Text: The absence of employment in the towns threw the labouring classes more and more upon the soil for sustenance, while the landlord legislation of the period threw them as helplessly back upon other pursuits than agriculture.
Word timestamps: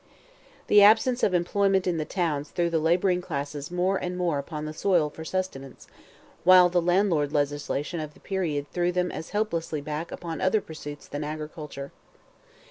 The 0.65 0.81
absence 0.81 1.21
of 1.21 1.35
employment 1.35 1.85
in 1.85 1.97
the 1.97 2.05
towns 2.05 2.49
threw 2.49 2.71
the 2.71 2.79
labouring 2.79 3.21
classes 3.21 3.69
more 3.69 3.97
and 3.97 4.17
more 4.17 4.39
upon 4.39 4.65
the 4.65 4.73
soil 4.73 5.11
for 5.11 5.23
sustenance, 5.23 5.85
while 6.43 6.69
the 6.69 6.81
landlord 6.81 7.31
legislation 7.31 7.99
of 7.99 8.15
the 8.15 8.19
period 8.19 8.65
threw 8.71 8.91
them 8.91 9.11
as 9.11 9.29
helplessly 9.29 9.79
back 9.79 10.11
upon 10.11 10.41
other 10.41 10.59
pursuits 10.59 11.07
than 11.07 11.23
agriculture. 11.23 11.91